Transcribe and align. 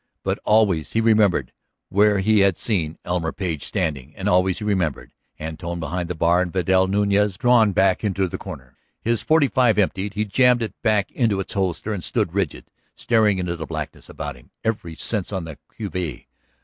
But 0.23 0.39
always 0.43 0.93
he 0.93 0.99
remembered 0.99 1.53
where 1.89 2.17
he 2.17 2.39
had 2.39 2.57
seen 2.57 2.97
Elmer 3.05 3.31
Page 3.31 3.63
standing, 3.63 4.15
and 4.15 4.27
always 4.27 4.57
he 4.57 4.63
remembered 4.65 5.11
Antone 5.39 5.79
behind 5.79 6.09
the 6.09 6.15
bar, 6.15 6.41
and 6.41 6.51
Vidal 6.51 6.87
Nuñez 6.87 7.37
drawn 7.37 7.71
back 7.71 8.03
into 8.03 8.23
a 8.23 8.37
corner. 8.39 8.75
His 9.01 9.21
forty 9.21 9.47
five 9.47 9.77
emptied, 9.77 10.15
he 10.15 10.25
jammed 10.25 10.63
it 10.63 10.73
back 10.81 11.11
into 11.11 11.39
its 11.39 11.53
holster 11.53 11.93
and 11.93 12.03
stood 12.03 12.33
rigid, 12.33 12.65
staring 12.95 13.37
into 13.37 13.55
the 13.55 13.67
blackness 13.67 14.09
about 14.09 14.35
him, 14.37 14.49
every 14.63 14.95
sense 14.95 15.31
on 15.31 15.43
the 15.43 15.59
qui 15.69 15.85
vive. 15.85 16.25